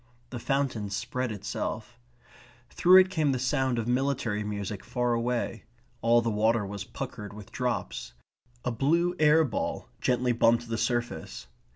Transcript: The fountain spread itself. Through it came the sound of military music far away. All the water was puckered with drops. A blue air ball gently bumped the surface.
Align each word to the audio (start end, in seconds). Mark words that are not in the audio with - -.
The 0.31 0.39
fountain 0.39 0.89
spread 0.89 1.31
itself. 1.31 1.99
Through 2.71 3.01
it 3.01 3.11
came 3.11 3.33
the 3.33 3.37
sound 3.37 3.77
of 3.77 3.87
military 3.87 4.43
music 4.43 4.83
far 4.83 5.13
away. 5.13 5.65
All 6.01 6.21
the 6.23 6.31
water 6.31 6.65
was 6.65 6.83
puckered 6.83 7.33
with 7.33 7.51
drops. 7.51 8.13
A 8.65 8.71
blue 8.71 9.13
air 9.19 9.43
ball 9.43 9.89
gently 9.99 10.31
bumped 10.31 10.67
the 10.69 10.77
surface. 10.79 11.45